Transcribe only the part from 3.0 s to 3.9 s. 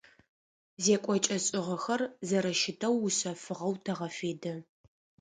ушъэфыгъэу